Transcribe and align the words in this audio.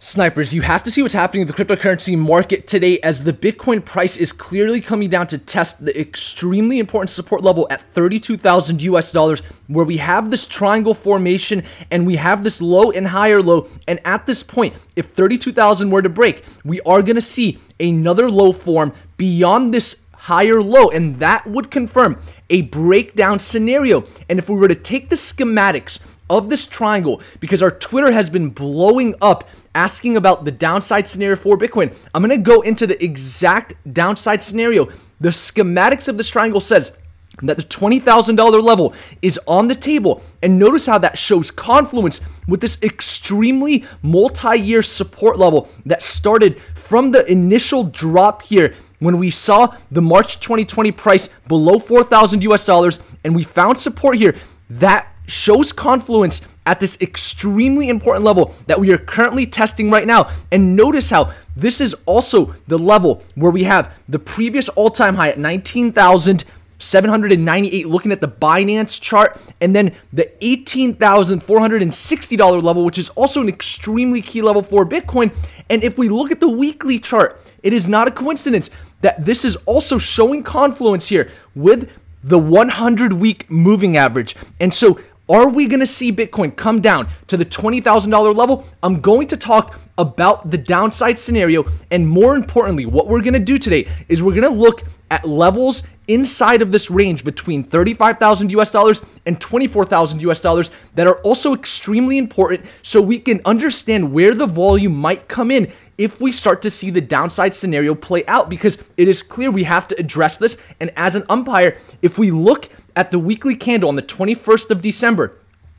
Snipers, 0.00 0.54
you 0.54 0.62
have 0.62 0.84
to 0.84 0.92
see 0.92 1.02
what's 1.02 1.12
happening 1.12 1.40
in 1.40 1.48
the 1.48 1.52
cryptocurrency 1.52 2.16
market 2.16 2.68
today 2.68 3.00
as 3.00 3.24
the 3.24 3.32
Bitcoin 3.32 3.84
price 3.84 4.16
is 4.16 4.30
clearly 4.30 4.80
coming 4.80 5.10
down 5.10 5.26
to 5.26 5.38
test 5.38 5.84
the 5.84 6.00
extremely 6.00 6.78
important 6.78 7.10
support 7.10 7.42
level 7.42 7.66
at 7.68 7.80
32,000 7.80 8.80
US 8.82 9.10
dollars, 9.10 9.40
where 9.66 9.84
we 9.84 9.96
have 9.96 10.30
this 10.30 10.46
triangle 10.46 10.94
formation 10.94 11.64
and 11.90 12.06
we 12.06 12.14
have 12.14 12.44
this 12.44 12.60
low 12.60 12.92
and 12.92 13.08
higher 13.08 13.42
low. 13.42 13.66
And 13.88 13.98
at 14.04 14.24
this 14.24 14.44
point, 14.44 14.76
if 14.94 15.06
32,000 15.14 15.90
were 15.90 16.02
to 16.02 16.08
break, 16.08 16.44
we 16.64 16.80
are 16.82 17.02
going 17.02 17.16
to 17.16 17.20
see 17.20 17.58
another 17.80 18.30
low 18.30 18.52
form 18.52 18.92
beyond 19.16 19.74
this 19.74 19.96
higher 20.12 20.62
low, 20.62 20.90
and 20.90 21.18
that 21.18 21.44
would 21.44 21.72
confirm 21.72 22.22
a 22.50 22.62
breakdown 22.62 23.40
scenario. 23.40 24.04
And 24.28 24.38
if 24.38 24.48
we 24.48 24.54
were 24.54 24.68
to 24.68 24.76
take 24.76 25.10
the 25.10 25.16
schematics 25.16 25.98
of 26.30 26.50
this 26.50 26.66
triangle 26.66 27.22
because 27.40 27.62
our 27.62 27.70
Twitter 27.70 28.12
has 28.12 28.30
been 28.30 28.50
blowing 28.50 29.14
up 29.20 29.48
asking 29.78 30.16
about 30.16 30.44
the 30.44 30.50
downside 30.50 31.06
scenario 31.06 31.36
for 31.36 31.56
Bitcoin. 31.56 31.94
I'm 32.12 32.20
going 32.20 32.36
to 32.36 32.42
go 32.42 32.62
into 32.62 32.84
the 32.84 33.02
exact 33.02 33.74
downside 33.94 34.42
scenario. 34.42 34.86
The 35.20 35.28
schematics 35.28 36.08
of 36.08 36.16
this 36.16 36.28
triangle 36.28 36.60
says 36.60 36.96
that 37.42 37.56
the 37.56 37.62
$20,000 37.62 38.60
level 38.60 38.92
is 39.22 39.38
on 39.46 39.68
the 39.68 39.76
table. 39.76 40.20
And 40.42 40.58
notice 40.58 40.84
how 40.86 40.98
that 40.98 41.16
shows 41.16 41.52
confluence 41.52 42.20
with 42.48 42.60
this 42.60 42.82
extremely 42.82 43.84
multi 44.02 44.58
year 44.58 44.82
support 44.82 45.38
level 45.38 45.68
that 45.86 46.02
started 46.02 46.60
from 46.74 47.12
the 47.12 47.24
initial 47.30 47.84
drop 47.84 48.42
here 48.42 48.74
when 48.98 49.16
we 49.16 49.30
saw 49.30 49.76
the 49.92 50.02
March 50.02 50.40
2020 50.40 50.90
price 50.90 51.28
below 51.46 51.78
4,000 51.78 52.42
US 52.42 52.64
dollars 52.64 52.98
and 53.22 53.32
we 53.32 53.44
found 53.44 53.78
support 53.78 54.16
here. 54.16 54.34
That 54.70 55.06
shows 55.28 55.72
confluence 55.72 56.40
at 56.68 56.78
this 56.80 56.98
extremely 57.00 57.88
important 57.88 58.26
level 58.26 58.54
that 58.66 58.78
we 58.78 58.92
are 58.92 58.98
currently 58.98 59.46
testing 59.46 59.90
right 59.90 60.06
now. 60.06 60.30
And 60.52 60.76
notice 60.76 61.08
how 61.08 61.32
this 61.56 61.80
is 61.80 61.96
also 62.04 62.54
the 62.66 62.78
level 62.78 63.22
where 63.36 63.50
we 63.50 63.64
have 63.64 63.94
the 64.06 64.18
previous 64.18 64.68
all 64.68 64.90
time 64.90 65.14
high 65.14 65.30
at 65.30 65.38
19,798 65.38 67.88
looking 67.88 68.12
at 68.12 68.20
the 68.20 68.28
Binance 68.28 69.00
chart, 69.00 69.40
and 69.62 69.74
then 69.74 69.96
the 70.12 70.30
$18,460 70.42 72.62
level, 72.62 72.84
which 72.84 72.98
is 72.98 73.08
also 73.10 73.40
an 73.40 73.48
extremely 73.48 74.20
key 74.20 74.42
level 74.42 74.62
for 74.62 74.84
Bitcoin. 74.84 75.32
And 75.70 75.82
if 75.82 75.96
we 75.96 76.10
look 76.10 76.30
at 76.30 76.38
the 76.38 76.50
weekly 76.50 76.98
chart, 76.98 77.42
it 77.62 77.72
is 77.72 77.88
not 77.88 78.08
a 78.08 78.10
coincidence 78.10 78.68
that 79.00 79.24
this 79.24 79.42
is 79.42 79.56
also 79.64 79.96
showing 79.96 80.42
confluence 80.42 81.08
here 81.08 81.30
with 81.54 81.88
the 82.24 82.38
100 82.38 83.12
week 83.12 83.48
moving 83.50 83.96
average. 83.96 84.34
And 84.60 84.74
so 84.74 84.98
are 85.28 85.48
we 85.48 85.66
going 85.66 85.80
to 85.80 85.86
see 85.86 86.12
Bitcoin 86.12 86.54
come 86.56 86.80
down 86.80 87.08
to 87.26 87.36
the 87.36 87.44
$20,000 87.44 88.34
level? 88.34 88.66
I'm 88.82 89.00
going 89.00 89.28
to 89.28 89.36
talk 89.36 89.78
about 89.98 90.50
the 90.50 90.58
downside 90.58 91.18
scenario. 91.18 91.66
And 91.90 92.08
more 92.08 92.34
importantly, 92.34 92.86
what 92.86 93.08
we're 93.08 93.20
going 93.20 93.34
to 93.34 93.38
do 93.38 93.58
today 93.58 93.88
is 94.08 94.22
we're 94.22 94.34
going 94.34 94.52
to 94.52 94.58
look 94.58 94.84
at 95.10 95.26
levels 95.26 95.82
inside 96.08 96.62
of 96.62 96.72
this 96.72 96.90
range 96.90 97.24
between 97.24 97.62
35,000 97.62 98.50
US 98.52 98.70
dollars 98.70 99.02
and 99.26 99.38
24,000 99.40 100.22
US 100.22 100.40
dollars 100.40 100.70
that 100.94 101.06
are 101.06 101.18
also 101.18 101.54
extremely 101.54 102.16
important 102.16 102.64
so 102.82 103.00
we 103.00 103.18
can 103.18 103.40
understand 103.44 104.10
where 104.10 104.34
the 104.34 104.46
volume 104.46 104.94
might 104.94 105.28
come 105.28 105.50
in 105.50 105.70
if 105.98 106.20
we 106.20 106.30
start 106.30 106.62
to 106.62 106.70
see 106.70 106.90
the 106.90 107.00
downside 107.00 107.52
scenario 107.52 107.94
play 107.94 108.24
out 108.26 108.48
because 108.48 108.78
it 108.96 109.08
is 109.08 109.22
clear 109.22 109.50
we 109.50 109.64
have 109.64 109.88
to 109.88 109.98
address 109.98 110.38
this. 110.38 110.56
And 110.80 110.92
as 110.96 111.16
an 111.16 111.24
umpire, 111.28 111.76
if 112.02 112.18
we 112.18 112.30
look 112.30 112.68
at 112.98 113.10
the 113.12 113.18
weekly 113.18 113.54
candle 113.54 113.88
on 113.88 113.96
the 113.96 114.02
21st 114.02 114.70
of 114.70 114.82
December, 114.82 115.36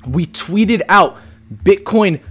we 0.08 0.26
tweeted 0.28 0.82
out 0.90 1.18
Bitcoin 1.64 2.22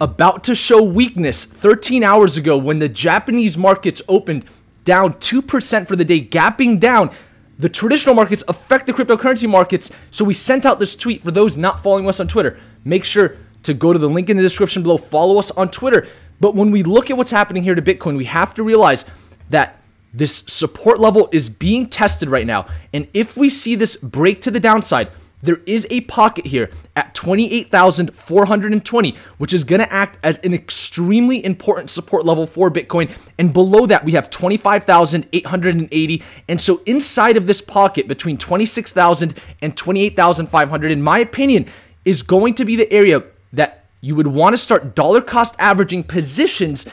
about 0.00 0.44
to 0.44 0.54
show 0.54 0.82
weakness 0.82 1.44
13 1.44 2.04
hours 2.04 2.36
ago 2.36 2.56
when 2.56 2.78
the 2.78 2.88
Japanese 2.88 3.56
markets 3.56 4.00
opened 4.08 4.44
down 4.84 5.14
2% 5.14 5.88
for 5.88 5.96
the 5.96 6.04
day, 6.04 6.20
gapping 6.20 6.78
down. 6.78 7.10
The 7.58 7.68
traditional 7.68 8.14
markets 8.14 8.44
affect 8.46 8.86
the 8.86 8.92
cryptocurrency 8.92 9.48
markets. 9.48 9.90
So 10.10 10.24
we 10.24 10.34
sent 10.34 10.64
out 10.64 10.78
this 10.78 10.94
tweet 10.94 11.24
for 11.24 11.32
those 11.32 11.56
not 11.56 11.82
following 11.82 12.08
us 12.08 12.20
on 12.20 12.28
Twitter. 12.28 12.58
Make 12.84 13.04
sure 13.04 13.36
to 13.64 13.74
go 13.74 13.92
to 13.92 13.98
the 13.98 14.08
link 14.08 14.30
in 14.30 14.36
the 14.36 14.42
description 14.42 14.82
below, 14.82 14.96
follow 14.96 15.38
us 15.38 15.50
on 15.50 15.70
Twitter. 15.70 16.06
But 16.40 16.54
when 16.54 16.70
we 16.70 16.84
look 16.84 17.10
at 17.10 17.16
what's 17.16 17.32
happening 17.32 17.64
here 17.64 17.74
to 17.74 17.82
Bitcoin, 17.82 18.16
we 18.16 18.24
have 18.26 18.54
to 18.54 18.62
realize 18.62 19.04
that 19.50 19.82
this 20.14 20.44
support 20.46 21.00
level 21.00 21.28
is 21.32 21.48
being 21.48 21.88
tested 21.88 22.28
right 22.28 22.46
now. 22.46 22.68
And 22.92 23.08
if 23.12 23.36
we 23.36 23.50
see 23.50 23.74
this 23.74 23.96
break 23.96 24.40
to 24.42 24.50
the 24.50 24.60
downside, 24.60 25.10
there 25.42 25.60
is 25.66 25.86
a 25.90 26.02
pocket 26.02 26.46
here 26.46 26.70
at 26.96 27.14
28,420, 27.14 29.16
which 29.38 29.54
is 29.54 29.64
going 29.64 29.80
to 29.80 29.92
act 29.92 30.18
as 30.24 30.38
an 30.38 30.52
extremely 30.52 31.44
important 31.44 31.90
support 31.90 32.24
level 32.24 32.46
for 32.46 32.70
Bitcoin. 32.70 33.10
And 33.38 33.52
below 33.52 33.86
that, 33.86 34.04
we 34.04 34.12
have 34.12 34.30
25,880. 34.30 36.22
And 36.48 36.60
so 36.60 36.82
inside 36.86 37.36
of 37.36 37.46
this 37.46 37.60
pocket 37.60 38.08
between 38.08 38.36
26,000 38.36 39.38
and 39.62 39.76
28,500, 39.76 40.90
in 40.90 41.02
my 41.02 41.20
opinion, 41.20 41.66
is 42.04 42.22
going 42.22 42.54
to 42.54 42.64
be 42.64 42.74
the 42.74 42.92
area 42.92 43.22
that 43.52 43.84
you 44.00 44.16
would 44.16 44.26
want 44.26 44.54
to 44.54 44.58
start 44.58 44.94
dollar 44.94 45.20
cost 45.20 45.54
averaging 45.58 46.02
positions 46.02 46.86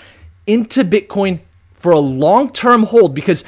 into 0.45 0.83
Bitcoin 0.83 1.39
for 1.73 1.91
a 1.91 1.99
long 1.99 2.51
term 2.51 2.83
hold 2.83 3.15
because, 3.15 3.43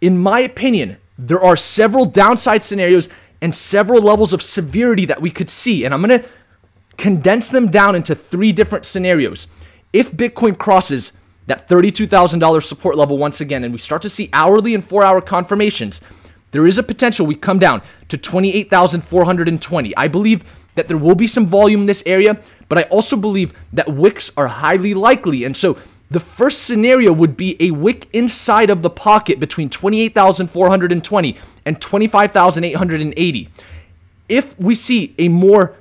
in 0.00 0.18
my 0.18 0.40
opinion, 0.40 0.96
there 1.18 1.42
are 1.42 1.56
several 1.56 2.04
downside 2.04 2.62
scenarios 2.62 3.08
and 3.44 3.54
several 3.54 4.00
levels 4.00 4.32
of 4.32 4.42
severity 4.42 5.04
that 5.04 5.20
we 5.20 5.30
could 5.30 5.50
see. 5.50 5.84
And 5.84 5.92
I'm 5.92 6.02
going 6.02 6.18
to 6.18 6.26
condense 6.96 7.50
them 7.50 7.70
down 7.70 7.94
into 7.94 8.14
three 8.14 8.52
different 8.52 8.86
scenarios. 8.86 9.48
If 9.92 10.10
Bitcoin 10.12 10.56
crosses 10.56 11.12
that 11.46 11.68
$32,000 11.68 12.62
support 12.62 12.96
level 12.96 13.18
once 13.18 13.42
again, 13.42 13.62
and 13.62 13.72
we 13.74 13.78
start 13.78 14.00
to 14.00 14.08
see 14.08 14.30
hourly 14.32 14.74
and 14.74 14.82
four 14.82 15.04
hour 15.04 15.20
confirmations, 15.20 16.00
there 16.52 16.66
is 16.66 16.78
a 16.78 16.82
potential 16.82 17.26
we 17.26 17.34
come 17.34 17.58
down 17.58 17.82
to 18.08 18.16
28,420. 18.16 19.94
I 19.94 20.08
believe 20.08 20.42
that 20.74 20.88
there 20.88 20.96
will 20.96 21.14
be 21.14 21.26
some 21.26 21.46
volume 21.46 21.82
in 21.82 21.86
this 21.86 22.02
area, 22.06 22.40
but 22.70 22.78
I 22.78 22.84
also 22.84 23.14
believe 23.14 23.52
that 23.74 23.94
wicks 23.94 24.30
are 24.38 24.48
highly 24.48 24.94
likely. 24.94 25.44
And 25.44 25.54
so 25.54 25.76
the 26.10 26.20
first 26.20 26.62
scenario 26.62 27.12
would 27.12 27.36
be 27.36 27.56
a 27.60 27.70
wick 27.70 28.08
inside 28.12 28.70
of 28.70 28.82
the 28.82 28.90
pocket 28.90 29.40
between 29.40 29.70
28,420 29.70 31.36
and 31.64 31.80
25,880. 31.80 33.48
if 34.28 34.58
we 34.58 34.74
see 34.74 35.14
a 35.18 35.28
more 35.28 35.74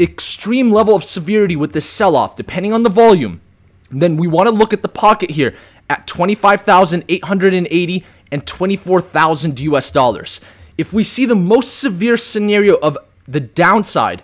extreme 0.00 0.72
level 0.72 0.94
of 0.94 1.04
severity 1.04 1.54
with 1.56 1.72
this 1.72 1.88
sell 1.88 2.16
off, 2.16 2.36
depending 2.36 2.72
on 2.72 2.82
the 2.82 2.88
volume, 2.88 3.40
then 3.90 4.16
we 4.16 4.26
want 4.26 4.46
to 4.48 4.54
look 4.54 4.72
at 4.72 4.82
the 4.82 4.88
pocket 4.88 5.30
here 5.30 5.54
at 5.90 6.06
25,880 6.06 8.04
and 8.32 8.46
24,000 8.46 9.60
US 9.60 9.90
dollars. 9.90 10.40
If 10.78 10.92
we 10.92 11.04
see 11.04 11.26
the 11.26 11.36
most 11.36 11.78
severe 11.78 12.16
scenario 12.16 12.76
of 12.76 12.96
the 13.28 13.40
downside, 13.40 14.22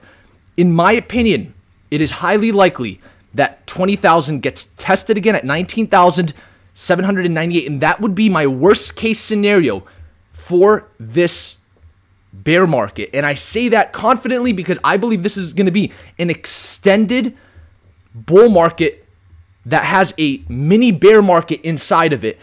in 0.56 0.72
my 0.72 0.92
opinion, 0.92 1.54
it 1.90 2.00
is 2.00 2.10
highly 2.10 2.50
likely 2.52 3.00
that 3.34 3.66
20,000 3.66 4.40
gets 4.40 4.66
tested 4.76 5.16
again 5.16 5.34
at 5.34 5.44
19,798 5.44 7.66
and 7.66 7.80
that 7.80 8.00
would 8.00 8.14
be 8.14 8.28
my 8.28 8.46
worst 8.46 8.96
case 8.96 9.20
scenario 9.20 9.82
for 10.32 10.88
this 10.98 11.56
bear 12.32 12.66
market. 12.66 13.10
And 13.12 13.26
I 13.26 13.34
say 13.34 13.68
that 13.68 13.92
confidently 13.92 14.52
because 14.52 14.78
I 14.82 14.96
believe 14.96 15.22
this 15.22 15.36
is 15.36 15.52
going 15.52 15.66
to 15.66 15.72
be 15.72 15.92
an 16.18 16.30
extended 16.30 17.36
bull 18.14 18.48
market 18.48 19.04
that 19.66 19.84
has 19.84 20.14
a 20.18 20.42
mini 20.48 20.92
bear 20.92 21.20
market 21.20 21.60
inside 21.62 22.12
of 22.12 22.24
it. 22.24 22.38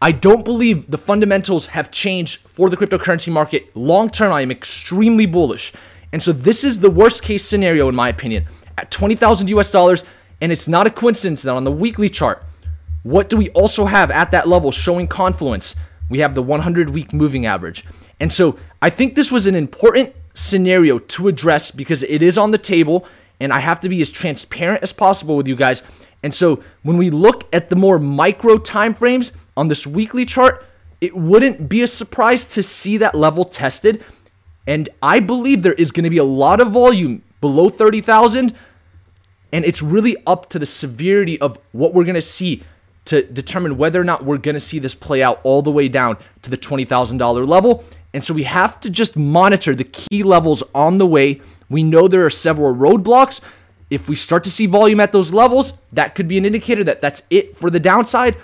I 0.00 0.12
don't 0.12 0.44
believe 0.44 0.90
the 0.90 0.98
fundamentals 0.98 1.66
have 1.66 1.90
changed 1.90 2.40
for 2.46 2.70
the 2.70 2.76
cryptocurrency 2.76 3.32
market. 3.32 3.74
Long 3.76 4.10
term, 4.10 4.32
I 4.32 4.42
am 4.42 4.50
extremely 4.50 5.26
bullish. 5.26 5.72
And 6.12 6.22
so 6.22 6.32
this 6.32 6.64
is 6.64 6.78
the 6.78 6.90
worst 6.90 7.22
case 7.22 7.44
scenario, 7.44 7.88
in 7.88 7.94
my 7.94 8.08
opinion, 8.08 8.46
at 8.78 8.90
20,000 8.90 9.48
US 9.48 9.70
dollars. 9.70 10.04
And 10.40 10.52
it's 10.52 10.68
not 10.68 10.86
a 10.86 10.90
coincidence 10.90 11.42
that 11.42 11.54
on 11.54 11.64
the 11.64 11.72
weekly 11.72 12.08
chart, 12.08 12.44
what 13.02 13.28
do 13.28 13.36
we 13.36 13.48
also 13.50 13.84
have 13.84 14.10
at 14.10 14.30
that 14.30 14.48
level 14.48 14.72
showing 14.72 15.08
confluence? 15.08 15.74
We 16.10 16.18
have 16.20 16.34
the 16.34 16.42
100 16.42 16.90
week 16.90 17.12
moving 17.12 17.46
average. 17.46 17.84
And 18.20 18.32
so 18.32 18.58
I 18.82 18.90
think 18.90 19.14
this 19.14 19.30
was 19.30 19.46
an 19.46 19.54
important 19.54 20.14
scenario 20.34 20.98
to 20.98 21.28
address 21.28 21.70
because 21.70 22.02
it 22.04 22.22
is 22.22 22.38
on 22.38 22.50
the 22.50 22.58
table 22.58 23.06
and 23.40 23.52
I 23.52 23.60
have 23.60 23.80
to 23.80 23.88
be 23.88 24.00
as 24.02 24.10
transparent 24.10 24.82
as 24.82 24.92
possible 24.92 25.36
with 25.36 25.46
you 25.46 25.56
guys. 25.56 25.82
And 26.22 26.34
so 26.34 26.62
when 26.82 26.96
we 26.96 27.10
look 27.10 27.48
at 27.52 27.70
the 27.70 27.76
more 27.76 27.98
micro 27.98 28.58
time 28.58 28.94
frames 28.94 29.32
on 29.56 29.68
this 29.68 29.86
weekly 29.86 30.24
chart, 30.24 30.64
it 31.00 31.16
wouldn't 31.16 31.68
be 31.68 31.82
a 31.82 31.86
surprise 31.86 32.44
to 32.46 32.62
see 32.62 32.96
that 32.98 33.14
level 33.14 33.44
tested. 33.44 34.04
And 34.66 34.88
I 35.02 35.20
believe 35.20 35.62
there 35.62 35.74
is 35.74 35.92
going 35.92 36.04
to 36.04 36.10
be 36.10 36.18
a 36.18 36.24
lot 36.24 36.60
of 36.60 36.72
volume 36.72 37.22
below 37.40 37.68
30,000 37.68 38.54
and 39.52 39.64
it's 39.64 39.82
really 39.82 40.16
up 40.26 40.48
to 40.50 40.58
the 40.58 40.66
severity 40.66 41.40
of 41.40 41.58
what 41.72 41.94
we're 41.94 42.04
going 42.04 42.14
to 42.14 42.22
see 42.22 42.62
to 43.06 43.22
determine 43.22 43.78
whether 43.78 44.00
or 44.00 44.04
not 44.04 44.24
we're 44.24 44.36
going 44.36 44.54
to 44.54 44.60
see 44.60 44.78
this 44.78 44.94
play 44.94 45.22
out 45.22 45.40
all 45.42 45.62
the 45.62 45.70
way 45.70 45.88
down 45.88 46.16
to 46.42 46.50
the 46.50 46.58
$20,000 46.58 47.46
level. 47.46 47.82
And 48.12 48.22
so 48.22 48.34
we 48.34 48.42
have 48.42 48.80
to 48.80 48.90
just 48.90 49.16
monitor 49.16 49.74
the 49.74 49.84
key 49.84 50.22
levels 50.22 50.62
on 50.74 50.98
the 50.98 51.06
way. 51.06 51.40
We 51.70 51.82
know 51.82 52.08
there 52.08 52.26
are 52.26 52.30
several 52.30 52.74
roadblocks. 52.74 53.40
If 53.90 54.08
we 54.08 54.16
start 54.16 54.44
to 54.44 54.50
see 54.50 54.66
volume 54.66 55.00
at 55.00 55.12
those 55.12 55.32
levels, 55.32 55.72
that 55.92 56.14
could 56.14 56.28
be 56.28 56.36
an 56.36 56.44
indicator 56.44 56.84
that 56.84 57.00
that's 57.00 57.22
it 57.30 57.56
for 57.56 57.70
the 57.70 57.80
downside. 57.80 58.36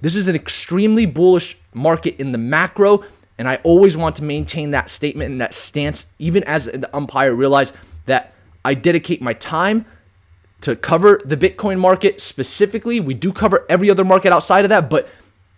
This 0.00 0.16
is 0.16 0.28
an 0.28 0.36
extremely 0.36 1.04
bullish 1.04 1.58
market 1.74 2.18
in 2.18 2.32
the 2.32 2.38
macro, 2.38 3.04
and 3.36 3.46
I 3.46 3.56
always 3.56 3.96
want 3.96 4.16
to 4.16 4.24
maintain 4.24 4.70
that 4.70 4.88
statement 4.88 5.30
and 5.30 5.40
that 5.40 5.52
stance, 5.52 6.06
even 6.18 6.44
as 6.44 6.64
the 6.66 6.88
umpire 6.96 7.34
realize 7.34 7.72
that 8.06 8.32
I 8.64 8.74
dedicate 8.74 9.20
my 9.20 9.34
time 9.34 9.84
to 10.60 10.74
cover 10.76 11.20
the 11.24 11.36
Bitcoin 11.36 11.78
market 11.78 12.20
specifically. 12.20 13.00
We 13.00 13.14
do 13.14 13.32
cover 13.32 13.64
every 13.68 13.90
other 13.90 14.04
market 14.04 14.32
outside 14.32 14.64
of 14.64 14.68
that, 14.70 14.90
but 14.90 15.08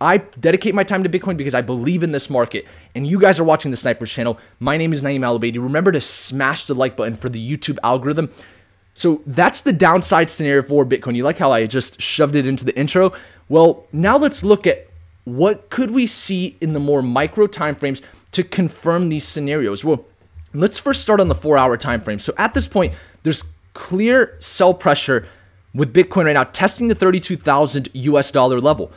I 0.00 0.18
dedicate 0.18 0.74
my 0.74 0.82
time 0.82 1.02
to 1.04 1.08
Bitcoin 1.08 1.36
because 1.36 1.54
I 1.54 1.60
believe 1.60 2.02
in 2.02 2.12
this 2.12 2.30
market. 2.30 2.66
And 2.94 3.06
you 3.06 3.18
guys 3.18 3.38
are 3.38 3.44
watching 3.44 3.70
the 3.70 3.76
Snipers 3.76 4.10
channel. 4.10 4.38
My 4.58 4.76
name 4.76 4.92
is 4.92 5.02
Naeem 5.02 5.20
Alabadi. 5.20 5.62
Remember 5.62 5.92
to 5.92 6.00
smash 6.00 6.66
the 6.66 6.74
like 6.74 6.96
button 6.96 7.16
for 7.16 7.28
the 7.28 7.56
YouTube 7.56 7.78
algorithm. 7.82 8.30
So 8.94 9.22
that's 9.26 9.60
the 9.62 9.72
downside 9.72 10.28
scenario 10.30 10.62
for 10.62 10.84
Bitcoin. 10.84 11.16
You 11.16 11.24
like 11.24 11.38
how 11.38 11.52
I 11.52 11.66
just 11.66 12.00
shoved 12.00 12.36
it 12.36 12.46
into 12.46 12.64
the 12.64 12.76
intro? 12.78 13.12
Well, 13.48 13.86
now 13.92 14.16
let's 14.16 14.42
look 14.42 14.66
at 14.66 14.86
what 15.24 15.70
could 15.70 15.90
we 15.90 16.06
see 16.06 16.56
in 16.60 16.72
the 16.72 16.80
more 16.80 17.02
micro 17.02 17.46
timeframes 17.46 18.00
to 18.32 18.42
confirm 18.42 19.08
these 19.08 19.26
scenarios. 19.26 19.84
Well, 19.84 20.04
let's 20.54 20.78
first 20.78 21.02
start 21.02 21.20
on 21.20 21.28
the 21.28 21.34
4-hour 21.34 21.76
time 21.76 22.00
frame. 22.00 22.18
So 22.18 22.32
at 22.38 22.54
this 22.54 22.66
point, 22.66 22.94
there's 23.22 23.44
clear 23.74 24.36
sell 24.40 24.74
pressure 24.74 25.26
with 25.74 25.92
Bitcoin 25.92 26.24
right 26.24 26.32
now 26.32 26.44
testing 26.44 26.88
the 26.88 26.94
32,000 26.94 27.88
US 27.92 28.30
dollar 28.30 28.60
level 28.60 28.92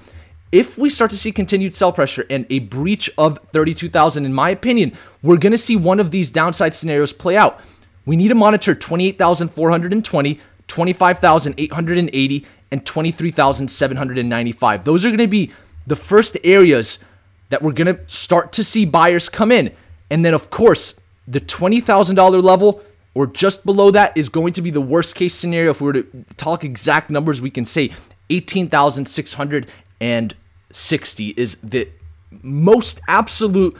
if 0.53 0.77
we 0.77 0.89
start 0.91 1.09
to 1.09 1.17
see 1.17 1.31
continued 1.31 1.73
sell 1.73 1.91
pressure 1.91 2.27
and 2.29 2.45
a 2.51 2.59
breach 2.59 3.09
of 3.17 3.39
32,000, 3.53 4.23
in 4.23 4.31
my 4.31 4.51
opinion, 4.51 4.95
we're 5.23 5.37
going 5.37 5.51
to 5.51 5.57
see 5.57 5.75
one 5.75 5.99
of 5.99 6.11
these 6.11 6.29
downside 6.29 6.75
scenarios 6.75 7.11
play 7.11 7.35
out. 7.35 7.59
We 8.05 8.15
need 8.15 8.27
to 8.27 8.35
monitor 8.35 8.75
28,420, 8.75 10.39
25,880, 10.67 12.45
and 12.71 12.85
23,795. 12.85 14.83
Those 14.83 15.03
are 15.03 15.09
going 15.09 15.17
to 15.17 15.27
be 15.27 15.51
the 15.87 15.95
first 15.95 16.37
areas 16.43 16.99
that 17.49 17.63
we're 17.63 17.71
going 17.71 17.87
to 17.87 17.99
start 18.07 18.53
to 18.53 18.63
see 18.63 18.85
buyers 18.85 19.29
come 19.29 19.51
in. 19.51 19.73
And 20.11 20.23
then, 20.23 20.35
of 20.35 20.51
course, 20.51 20.93
the 21.27 21.41
$20,000 21.41 22.43
level 22.43 22.83
or 23.15 23.27
just 23.27 23.65
below 23.65 23.91
that 23.91 24.17
is 24.17 24.29
going 24.29 24.53
to 24.53 24.61
be 24.61 24.71
the 24.71 24.81
worst 24.81 25.15
case 25.15 25.35
scenario. 25.35 25.71
If 25.71 25.81
we 25.81 25.87
were 25.87 25.93
to 25.93 26.25
talk 26.37 26.63
exact 26.63 27.09
numbers, 27.09 27.41
we 27.41 27.51
can 27.51 27.65
say 27.65 27.91
18,660 28.29 31.27
is 31.37 31.57
the 31.63 31.89
most 32.41 32.99
absolute 33.07 33.77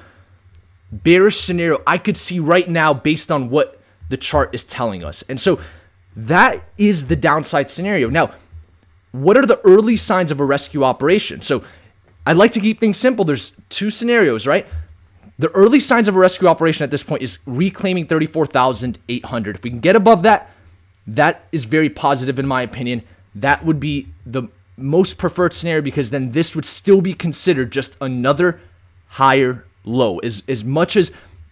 bearish 0.92 1.42
scenario 1.42 1.82
I 1.88 1.98
could 1.98 2.18
see 2.18 2.40
right 2.40 2.70
now 2.70 2.94
based 2.94 3.32
on 3.32 3.50
what 3.50 3.82
the 4.10 4.18
chart 4.18 4.54
is 4.54 4.64
telling 4.64 5.04
us. 5.04 5.24
And 5.28 5.42
so 5.42 5.60
that 6.16 6.64
is 6.78 7.08
the 7.08 7.16
downside 7.16 7.70
scenario. 7.70 8.10
Now, 8.10 8.34
what 9.12 9.38
are 9.38 9.46
the 9.46 9.60
early 9.64 9.98
signs 9.98 10.30
of 10.30 10.40
a 10.40 10.46
rescue 10.46 10.84
operation? 10.84 11.42
So 11.42 11.64
I'd 12.26 12.36
like 12.36 12.52
to 12.54 12.60
keep 12.60 12.80
things 12.80 12.98
simple. 12.98 13.26
There's 13.26 13.54
two 13.70 13.90
scenarios, 13.90 14.46
right? 14.46 14.68
The 15.40 15.50
early 15.50 15.80
signs 15.80 16.08
of 16.08 16.16
a 16.16 16.20
rescue 16.20 16.48
operation 16.48 16.84
at 16.84 16.92
this 16.92 17.04
point 17.04 17.24
is 17.24 17.40
reclaiming 17.46 18.06
34,800. 18.08 19.56
If 19.56 19.64
we 19.64 19.70
can 19.70 19.80
get 19.80 19.96
above 19.96 20.24
that, 20.24 20.52
that 21.08 21.46
is 21.52 21.66
very 21.66 21.90
positive 21.90 22.40
in 22.40 22.48
my 22.48 22.62
opinion. 22.62 23.04
That 23.36 23.66
would 23.66 23.80
be 23.80 24.08
the 24.26 24.48
most 24.78 25.18
preferred 25.18 25.54
scenario 25.54 25.82
because 25.82 26.10
then 26.10 26.32
this 26.32 26.56
would 26.56 26.66
still 26.66 27.02
be 27.02 27.14
considered 27.14 27.72
just 27.72 27.96
another 28.02 28.60
higher 29.08 29.66
low. 29.84 30.20
As, 30.20 30.44
as 30.48 30.64
much 30.64 30.96
as 30.96 31.12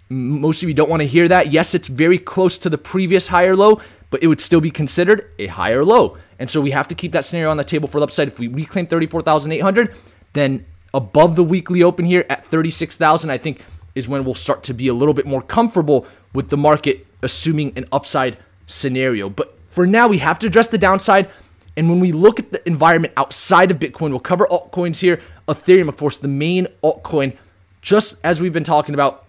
most 0.10 0.62
of 0.62 0.70
you 0.70 0.76
don't 0.76 0.90
want 0.90 1.02
to 1.02 1.08
hear 1.08 1.28
that, 1.28 1.52
yes, 1.52 1.74
it's 1.74 1.88
very 1.88 2.18
close 2.18 2.58
to 2.60 2.70
the 2.70 2.78
previous 2.78 3.28
higher 3.28 3.56
low, 3.56 3.82
but 4.10 4.22
it 4.22 4.28
would 4.28 4.42
still 4.42 4.62
be 4.62 4.72
considered 4.72 5.32
a 5.40 5.48
higher 5.48 5.84
low. 5.84 6.18
And 6.40 6.50
so 6.50 6.62
we 6.62 6.72
have 6.72 6.88
to 6.90 6.96
keep 6.96 7.12
that 7.14 7.26
scenario 7.26 7.50
on 7.50 7.58
the 7.58 7.64
table 7.64 7.88
for 7.88 8.00
the 8.00 8.04
upside. 8.04 8.28
If 8.28 8.40
we 8.40 8.48
reclaim 8.48 8.88
34,800, 8.88 9.96
then 10.34 10.66
above 10.94 11.36
the 11.36 11.44
weekly 11.44 11.84
open 11.84 12.06
here 12.06 12.26
at 12.30 12.46
36,000, 12.48 13.30
I 13.30 13.38
think 13.38 13.62
is 13.96 14.08
when 14.08 14.24
we'll 14.24 14.36
start 14.36 14.64
to 14.64 14.74
be 14.74 14.88
a 14.88 14.94
little 14.94 15.14
bit 15.14 15.26
more 15.26 15.42
comfortable 15.42 16.08
with 16.34 16.50
the 16.50 16.58
market 16.58 17.06
assuming 17.24 17.74
an 17.76 17.86
upside 17.92 18.38
scenario. 18.68 19.30
But 19.30 19.58
for 19.70 19.86
now, 19.86 20.08
we 20.08 20.18
have 20.20 20.40
to 20.40 20.48
address 20.48 20.68
the 20.68 20.78
downside. 20.78 21.30
And 21.78 21.90
when 21.90 22.00
we 22.00 22.12
look 22.12 22.40
at 22.40 22.52
the 22.52 22.66
environment 22.68 23.14
outside 23.18 23.72
of 23.72 23.80
Bitcoin, 23.80 24.10
we'll 24.10 24.20
cover 24.20 24.48
altcoins 24.52 25.00
here. 25.00 25.22
Ethereum, 25.48 25.88
of 25.88 25.98
course, 25.98 26.18
the 26.18 26.28
main 26.28 26.68
altcoin, 26.84 27.36
just 27.82 28.16
as 28.24 28.42
we've 28.42 28.54
been 28.54 28.64
talking 28.64 28.94
about, 28.94 29.26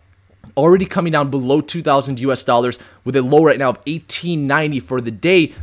already 0.56 0.84
coming 0.84 1.12
down 1.12 1.30
below 1.30 1.60
2,000 1.60 2.18
US 2.20 2.42
dollars 2.42 2.78
with 3.04 3.16
a 3.16 3.22
low 3.22 3.44
right 3.44 3.58
now 3.58 3.70
of 3.70 3.76
1890 3.86 4.80
for 4.80 5.00
the 5.00 5.10
day. 5.10 5.54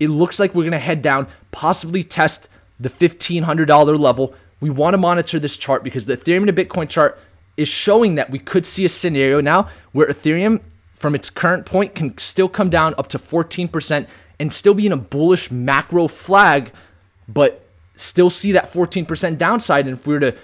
It 0.00 0.08
looks 0.08 0.38
like 0.38 0.54
we're 0.54 0.62
going 0.62 0.72
to 0.72 0.78
head 0.78 1.02
down, 1.02 1.26
possibly 1.50 2.04
test 2.04 2.48
the 2.78 2.88
$1,500 2.88 3.98
level. 3.98 4.34
We 4.60 4.70
want 4.70 4.94
to 4.94 4.98
monitor 4.98 5.38
this 5.38 5.56
chart 5.56 5.84
because 5.84 6.06
the 6.06 6.16
Ethereum 6.16 6.46
to 6.46 6.52
Bitcoin 6.52 6.88
chart 6.88 7.18
is 7.56 7.68
showing 7.68 8.16
that 8.16 8.30
we 8.30 8.38
could 8.38 8.64
see 8.64 8.84
a 8.84 8.88
scenario 8.88 9.40
now 9.40 9.68
where 9.92 10.08
Ethereum, 10.08 10.60
from 10.94 11.14
its 11.14 11.30
current 11.30 11.66
point, 11.66 11.94
can 11.94 12.16
still 12.18 12.48
come 12.48 12.70
down 12.70 12.94
up 12.98 13.08
to 13.08 13.18
14% 13.18 14.06
and 14.40 14.52
still 14.52 14.74
be 14.74 14.86
in 14.86 14.92
a 14.92 14.96
bullish 14.96 15.50
macro 15.50 16.08
flag, 16.08 16.72
but 17.28 17.66
still 17.96 18.30
see 18.30 18.52
that 18.52 18.72
14% 18.72 19.38
downside. 19.38 19.86
And 19.86 19.98
if 19.98 20.06
we 20.06 20.14
were 20.14 20.20
to 20.20 20.34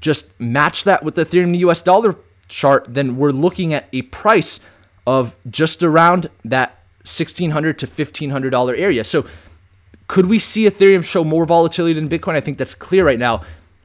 just 0.00 0.38
match 0.40 0.84
that 0.84 1.02
with 1.02 1.14
the 1.14 1.24
Ethereum 1.24 1.52
to 1.52 1.58
US 1.68 1.82
dollar 1.82 2.16
chart, 2.48 2.86
then 2.88 3.16
we're 3.16 3.30
looking 3.30 3.74
at 3.74 3.88
a 3.92 4.02
price 4.02 4.60
of 5.06 5.34
just 5.50 5.82
around 5.82 6.28
that 6.44 6.78
$1,600 7.04 7.78
to 7.78 7.86
$1,500 7.86 8.78
area. 8.78 9.04
So 9.04 9.26
could 10.08 10.26
we 10.26 10.38
see 10.38 10.68
Ethereum 10.68 11.04
show 11.04 11.22
more 11.22 11.44
volatility 11.44 11.92
than 11.92 12.08
Bitcoin? 12.08 12.34
I 12.34 12.40
think 12.40 12.58
that's 12.58 12.74
clear 12.74 13.06
right 13.06 13.18
now. 13.18 13.44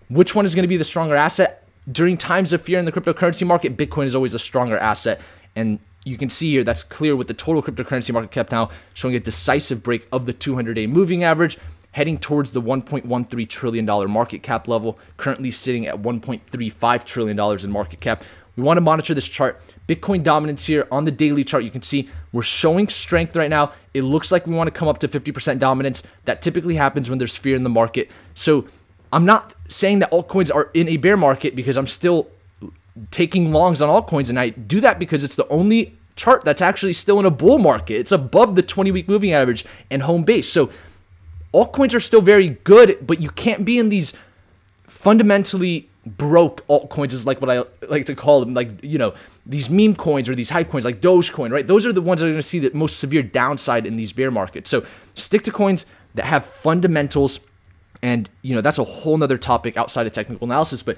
Which 0.09 0.33
one 0.33 0.45
is 0.45 0.55
going 0.55 0.63
to 0.63 0.69
be 0.69 0.77
the 0.77 0.83
stronger 0.83 1.15
asset? 1.15 1.67
During 1.91 2.17
times 2.17 2.53
of 2.53 2.61
fear 2.61 2.79
in 2.79 2.85
the 2.85 2.91
cryptocurrency 2.91 3.45
market, 3.45 3.75
Bitcoin 3.75 4.05
is 4.05 4.15
always 4.15 4.33
a 4.33 4.39
stronger 4.39 4.77
asset. 4.77 5.19
And 5.57 5.79
you 6.05 6.17
can 6.17 6.29
see 6.29 6.49
here 6.51 6.63
that's 6.63 6.83
clear 6.83 7.15
with 7.15 7.27
the 7.27 7.33
total 7.33 7.61
cryptocurrency 7.61 8.13
market 8.13 8.31
cap 8.31 8.51
now 8.51 8.69
showing 8.93 9.15
a 9.15 9.19
decisive 9.19 9.83
break 9.83 10.07
of 10.11 10.25
the 10.25 10.33
200 10.33 10.73
day 10.73 10.87
moving 10.87 11.25
average, 11.25 11.57
heading 11.91 12.17
towards 12.17 12.51
the 12.51 12.61
$1.13 12.61 13.49
trillion 13.49 14.09
market 14.09 14.43
cap 14.43 14.69
level, 14.69 14.97
currently 15.17 15.51
sitting 15.51 15.87
at 15.87 16.01
$1.35 16.01 17.03
trillion 17.03 17.39
in 17.63 17.71
market 17.71 17.99
cap. 17.99 18.23
We 18.55 18.63
want 18.63 18.77
to 18.77 18.81
monitor 18.81 19.13
this 19.13 19.25
chart. 19.25 19.61
Bitcoin 19.87 20.23
dominance 20.23 20.65
here 20.65 20.87
on 20.91 21.05
the 21.05 21.11
daily 21.11 21.43
chart. 21.43 21.63
You 21.63 21.71
can 21.71 21.81
see 21.81 22.09
we're 22.31 22.43
showing 22.43 22.87
strength 22.87 23.35
right 23.35 23.49
now. 23.49 23.73
It 23.93 24.03
looks 24.03 24.31
like 24.31 24.45
we 24.45 24.53
want 24.53 24.67
to 24.67 24.71
come 24.71 24.87
up 24.87 24.99
to 24.99 25.07
50% 25.07 25.59
dominance. 25.59 26.03
That 26.25 26.41
typically 26.41 26.75
happens 26.75 27.09
when 27.09 27.17
there's 27.17 27.35
fear 27.35 27.55
in 27.55 27.63
the 27.63 27.69
market. 27.69 28.09
So 28.35 28.67
I'm 29.11 29.25
not 29.25 29.55
saying 29.69 29.99
that 29.99 30.11
altcoins 30.11 30.53
are 30.53 30.69
in 30.73 30.87
a 30.89 30.97
bear 30.97 31.17
market 31.17 31.55
because 31.55 31.77
I'm 31.77 31.87
still 31.87 32.27
taking 33.11 33.51
longs 33.51 33.81
on 33.81 33.89
altcoins. 33.89 34.29
And 34.29 34.39
I 34.39 34.49
do 34.49 34.81
that 34.81 34.99
because 34.99 35.23
it's 35.23 35.35
the 35.35 35.47
only 35.47 35.97
chart 36.15 36.43
that's 36.43 36.61
actually 36.61 36.93
still 36.93 37.19
in 37.19 37.25
a 37.25 37.31
bull 37.31 37.57
market. 37.57 37.95
It's 37.95 38.11
above 38.11 38.55
the 38.55 38.63
20 38.63 38.91
week 38.91 39.07
moving 39.07 39.33
average 39.33 39.65
and 39.89 40.01
home 40.03 40.23
base. 40.23 40.47
So 40.47 40.69
altcoins 41.53 41.93
are 41.93 41.99
still 41.99 42.21
very 42.21 42.49
good, 42.63 43.05
but 43.05 43.19
you 43.19 43.29
can't 43.29 43.65
be 43.65 43.79
in 43.79 43.89
these 43.89 44.13
fundamentally 44.87 45.89
broke 46.05 46.65
altcoins 46.67 47.13
is 47.13 47.25
like 47.25 47.39
what 47.39 47.49
I 47.49 47.63
like 47.87 48.05
to 48.07 48.15
call 48.15 48.41
them, 48.41 48.53
like 48.53 48.83
you 48.83 48.97
know 48.97 49.13
these 49.45 49.69
meme 49.69 49.95
coins 49.95 50.27
or 50.27 50.35
these 50.35 50.49
hype 50.49 50.69
coins, 50.69 50.85
like 50.85 51.01
Dogecoin, 51.01 51.51
right? 51.51 51.65
Those 51.65 51.85
are 51.85 51.93
the 51.93 52.01
ones 52.01 52.19
that 52.19 52.27
are 52.27 52.31
going 52.31 52.41
to 52.41 52.47
see 52.47 52.59
the 52.59 52.71
most 52.73 52.99
severe 52.99 53.23
downside 53.23 53.85
in 53.85 53.95
these 53.95 54.11
bear 54.11 54.31
markets. 54.31 54.69
So 54.69 54.85
stick 55.15 55.43
to 55.43 55.51
coins 55.51 55.85
that 56.15 56.25
have 56.25 56.45
fundamentals, 56.45 57.39
and 58.01 58.29
you 58.41 58.53
know 58.53 58.61
that's 58.61 58.77
a 58.77 58.83
whole 58.83 59.17
nother 59.17 59.37
topic 59.37 59.77
outside 59.77 60.05
of 60.05 60.13
technical 60.13 60.45
analysis. 60.45 60.83
But 60.83 60.97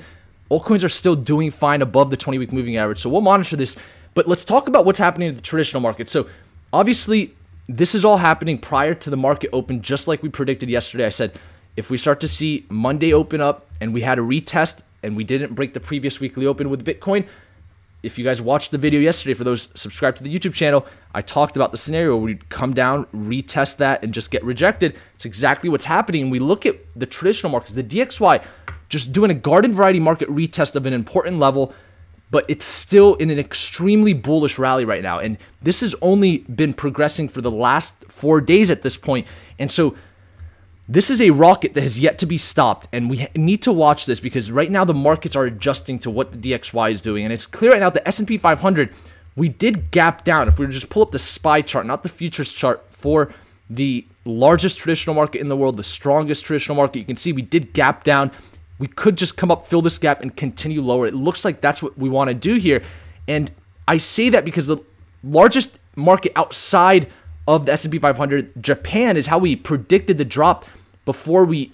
altcoins 0.49 0.83
are 0.83 0.89
still 0.89 1.15
doing 1.15 1.51
fine 1.51 1.81
above 1.81 2.09
the 2.09 2.17
20 2.17 2.39
week 2.39 2.51
moving 2.51 2.77
average, 2.77 3.01
so 3.01 3.09
we'll 3.09 3.21
monitor 3.21 3.55
this. 3.55 3.75
But 4.15 4.27
let's 4.27 4.45
talk 4.45 4.67
about 4.67 4.85
what's 4.85 4.99
happening 4.99 5.29
in 5.29 5.35
the 5.35 5.41
traditional 5.41 5.81
market. 5.81 6.09
So 6.09 6.27
obviously, 6.73 7.33
this 7.67 7.93
is 7.93 8.05
all 8.05 8.17
happening 8.17 8.57
prior 8.57 8.95
to 8.95 9.09
the 9.09 9.17
market 9.17 9.49
open, 9.53 9.81
just 9.81 10.07
like 10.07 10.23
we 10.23 10.29
predicted 10.29 10.69
yesterday. 10.69 11.05
I 11.05 11.09
said 11.09 11.37
if 11.75 11.89
we 11.89 11.97
start 11.97 12.19
to 12.21 12.27
see 12.27 12.65
Monday 12.69 13.13
open 13.13 13.41
up 13.41 13.67
and 13.81 13.93
we 13.93 14.01
had 14.01 14.17
a 14.17 14.21
retest 14.21 14.81
and 15.05 15.15
we 15.15 15.23
didn't 15.23 15.53
break 15.53 15.73
the 15.73 15.79
previous 15.79 16.19
weekly 16.19 16.45
open 16.45 16.69
with 16.69 16.83
Bitcoin, 16.83 17.27
if 18.03 18.19
you 18.19 18.23
guys 18.23 18.41
watched 18.41 18.71
the 18.71 18.77
video 18.77 18.99
yesterday, 18.99 19.33
for 19.33 19.43
those 19.43 19.69
subscribed 19.73 20.17
to 20.17 20.23
the 20.23 20.33
YouTube 20.33 20.53
channel, 20.53 20.85
I 21.13 21.21
talked 21.21 21.55
about 21.55 21.71
the 21.71 21.77
scenario 21.77 22.15
where 22.15 22.25
we'd 22.25 22.49
come 22.49 22.73
down, 22.73 23.05
retest 23.15 23.77
that, 23.77 24.03
and 24.03 24.13
just 24.13 24.29
get 24.29 24.43
rejected. 24.43 24.95
It's 25.15 25.25
exactly 25.25 25.69
what's 25.69 25.85
happening. 25.85 26.23
And 26.23 26.31
we 26.31 26.39
look 26.39 26.65
at 26.65 26.77
the 26.95 27.05
traditional 27.07 27.51
markets, 27.51 27.73
the 27.73 27.83
DXY, 27.83 28.43
just 28.89 29.11
doing 29.11 29.31
a 29.31 29.33
garden 29.33 29.73
variety 29.73 29.99
market 29.99 30.29
retest 30.29 30.75
of 30.75 30.85
an 30.85 30.93
important 30.93 31.39
level, 31.39 31.73
but 32.29 32.45
it's 32.47 32.65
still 32.65 33.15
in 33.15 33.31
an 33.31 33.39
extremely 33.39 34.13
bullish 34.13 34.59
rally 34.59 34.85
right 34.85 35.01
now. 35.01 35.19
And 35.19 35.37
this 35.63 35.81
has 35.81 35.95
only 36.01 36.39
been 36.39 36.73
progressing 36.73 37.27
for 37.27 37.41
the 37.41 37.51
last 37.51 37.95
four 38.07 38.39
days 38.39 38.69
at 38.69 38.83
this 38.83 38.97
point. 38.97 39.25
And 39.57 39.71
so 39.71 39.95
this 40.87 41.09
is 41.09 41.19
a 41.19 41.31
rocket 41.31 41.73
that 41.73 41.81
has 41.81 41.97
yet 41.97 42.19
to 42.19 42.25
be 42.25 42.37
stopped, 42.37 42.87
and 42.91 43.09
we 43.09 43.27
need 43.35 43.61
to 43.63 43.71
watch 43.71 44.05
this 44.05 44.19
because 44.19 44.51
right 44.51 44.69
now 44.69 44.85
the 44.85 44.93
markets 44.93 45.35
are 45.35 45.45
adjusting 45.45 45.97
to 45.99 46.11
what 46.11 46.31
the 46.31 46.37
DXY 46.37 46.91
is 46.91 47.01
doing, 47.01 47.23
and 47.23 47.33
it's 47.33 47.45
clear 47.45 47.71
right 47.71 47.79
now 47.79 47.89
the 47.89 48.07
S&P 48.07 48.37
500 48.37 48.93
we 49.35 49.49
did 49.49 49.91
gap 49.91 50.23
down. 50.23 50.47
If 50.47 50.59
we 50.59 50.65
were 50.65 50.71
just 50.71 50.89
pull 50.89 51.01
up 51.01 51.11
the 51.11 51.19
SPY 51.19 51.61
chart, 51.63 51.85
not 51.85 52.03
the 52.03 52.09
futures 52.09 52.51
chart 52.51 52.85
for 52.91 53.33
the 53.69 54.05
largest 54.23 54.77
traditional 54.77 55.15
market 55.15 55.41
in 55.41 55.49
the 55.49 55.57
world, 55.57 55.75
the 55.75 55.83
strongest 55.83 56.45
traditional 56.45 56.75
market, 56.75 56.99
you 56.99 57.05
can 57.05 57.17
see 57.17 57.33
we 57.33 57.41
did 57.41 57.73
gap 57.73 58.03
down. 58.03 58.31
We 58.79 58.87
could 58.87 59.17
just 59.17 59.37
come 59.37 59.51
up, 59.51 59.67
fill 59.67 59.81
this 59.81 59.97
gap, 59.97 60.21
and 60.21 60.35
continue 60.35 60.81
lower. 60.81 61.07
It 61.07 61.15
looks 61.15 61.43
like 61.43 61.61
that's 61.61 61.81
what 61.81 61.97
we 61.97 62.09
want 62.09 62.29
to 62.29 62.33
do 62.33 62.55
here, 62.55 62.83
and 63.27 63.51
I 63.87 63.97
say 63.97 64.29
that 64.29 64.45
because 64.45 64.67
the 64.67 64.77
largest 65.23 65.79
market 65.95 66.31
outside 66.35 67.11
of 67.47 67.65
the 67.65 67.73
S&P 67.73 67.99
500, 67.99 68.63
Japan 68.63 69.17
is 69.17 69.27
how 69.27 69.37
we 69.37 69.55
predicted 69.55 70.17
the 70.17 70.25
drop 70.25 70.65
before 71.05 71.45
we 71.45 71.71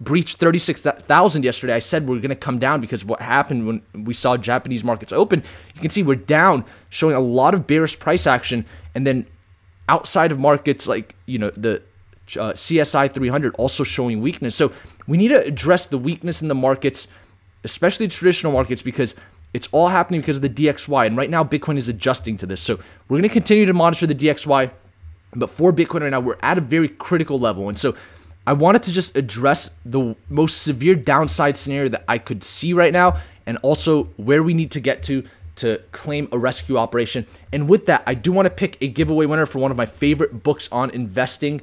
breached 0.00 0.38
36,000 0.38 1.44
yesterday. 1.44 1.74
I 1.74 1.78
said 1.78 2.06
we 2.06 2.16
are 2.16 2.20
going 2.20 2.30
to 2.30 2.36
come 2.36 2.58
down 2.58 2.80
because 2.80 3.04
what 3.04 3.20
happened 3.20 3.66
when 3.66 3.82
we 4.04 4.14
saw 4.14 4.36
Japanese 4.36 4.82
markets 4.82 5.12
open. 5.12 5.42
You 5.74 5.80
can 5.80 5.90
see 5.90 6.02
we're 6.02 6.14
down, 6.14 6.64
showing 6.88 7.14
a 7.14 7.20
lot 7.20 7.54
of 7.54 7.66
bearish 7.66 7.98
price 7.98 8.26
action, 8.26 8.64
and 8.94 9.06
then 9.06 9.26
outside 9.88 10.32
of 10.32 10.38
markets 10.38 10.86
like 10.86 11.14
you 11.26 11.38
know 11.38 11.50
the 11.50 11.82
uh, 12.36 12.52
CSI 12.52 13.12
300 13.12 13.54
also 13.56 13.84
showing 13.84 14.22
weakness. 14.22 14.54
So 14.54 14.72
we 15.06 15.18
need 15.18 15.28
to 15.28 15.44
address 15.44 15.86
the 15.86 15.98
weakness 15.98 16.40
in 16.42 16.48
the 16.48 16.54
markets, 16.54 17.08
especially 17.64 18.08
traditional 18.08 18.52
markets, 18.52 18.82
because 18.82 19.14
it's 19.52 19.68
all 19.72 19.88
happening 19.88 20.20
because 20.20 20.36
of 20.36 20.42
the 20.42 20.50
DXY. 20.50 21.06
And 21.06 21.16
right 21.16 21.30
now, 21.30 21.42
Bitcoin 21.42 21.76
is 21.76 21.88
adjusting 21.88 22.36
to 22.38 22.46
this. 22.46 22.60
So 22.60 22.76
we're 23.08 23.16
going 23.16 23.22
to 23.22 23.28
continue 23.28 23.66
to 23.66 23.72
monitor 23.72 24.06
the 24.06 24.14
DXY. 24.14 24.70
But 25.34 25.50
for 25.50 25.72
Bitcoin 25.72 26.02
right 26.02 26.10
now, 26.10 26.20
we're 26.20 26.38
at 26.42 26.58
a 26.58 26.60
very 26.60 26.88
critical 26.88 27.38
level. 27.38 27.68
And 27.68 27.78
so 27.78 27.94
I 28.46 28.52
wanted 28.52 28.82
to 28.84 28.92
just 28.92 29.16
address 29.16 29.70
the 29.84 30.14
most 30.28 30.62
severe 30.62 30.94
downside 30.94 31.56
scenario 31.56 31.88
that 31.90 32.04
I 32.08 32.18
could 32.18 32.42
see 32.42 32.72
right 32.72 32.92
now 32.92 33.20
and 33.46 33.58
also 33.58 34.04
where 34.16 34.42
we 34.42 34.54
need 34.54 34.70
to 34.72 34.80
get 34.80 35.02
to 35.04 35.24
to 35.56 35.78
claim 35.92 36.26
a 36.32 36.38
rescue 36.38 36.78
operation. 36.78 37.26
And 37.52 37.68
with 37.68 37.84
that, 37.86 38.02
I 38.06 38.14
do 38.14 38.32
want 38.32 38.46
to 38.46 38.50
pick 38.50 38.78
a 38.80 38.88
giveaway 38.88 39.26
winner 39.26 39.44
for 39.44 39.58
one 39.58 39.70
of 39.70 39.76
my 39.76 39.84
favorite 39.84 40.42
books 40.42 40.70
on 40.72 40.88
investing, 40.90 41.60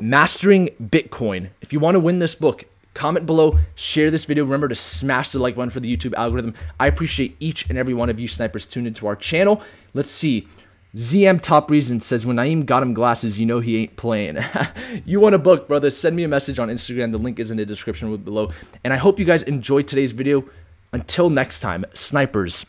Mastering 0.00 0.70
Bitcoin. 0.82 1.50
If 1.60 1.72
you 1.72 1.78
want 1.78 1.94
to 1.94 2.00
win 2.00 2.18
this 2.18 2.34
book, 2.34 2.64
comment 2.96 3.26
below, 3.26 3.58
share 3.76 4.10
this 4.10 4.24
video. 4.24 4.44
Remember 4.44 4.68
to 4.68 4.74
smash 4.74 5.30
the 5.30 5.38
like 5.38 5.54
button 5.54 5.70
for 5.70 5.80
the 5.80 5.94
YouTube 5.94 6.14
algorithm. 6.14 6.54
I 6.80 6.88
appreciate 6.88 7.36
each 7.38 7.68
and 7.68 7.78
every 7.78 7.94
one 7.94 8.10
of 8.10 8.18
you 8.18 8.26
snipers 8.26 8.66
tuned 8.66 8.86
into 8.86 9.06
our 9.06 9.14
channel. 9.14 9.62
Let's 9.94 10.10
see. 10.10 10.48
ZM 10.96 11.42
Top 11.42 11.70
Reason 11.70 12.00
says, 12.00 12.24
when 12.24 12.36
Naeem 12.36 12.64
got 12.64 12.82
him 12.82 12.94
glasses, 12.94 13.38
you 13.38 13.44
know 13.44 13.60
he 13.60 13.76
ain't 13.76 13.96
playing. 13.96 14.38
you 15.04 15.20
want 15.20 15.34
a 15.34 15.38
book, 15.38 15.68
brother? 15.68 15.90
Send 15.90 16.16
me 16.16 16.24
a 16.24 16.28
message 16.28 16.58
on 16.58 16.68
Instagram. 16.68 17.12
The 17.12 17.18
link 17.18 17.38
is 17.38 17.50
in 17.50 17.58
the 17.58 17.66
description 17.66 18.16
below. 18.16 18.50
And 18.82 18.94
I 18.94 18.96
hope 18.96 19.18
you 19.18 19.26
guys 19.26 19.42
enjoyed 19.42 19.88
today's 19.88 20.12
video. 20.12 20.44
Until 20.92 21.28
next 21.28 21.60
time, 21.60 21.84
snipers. 21.92 22.64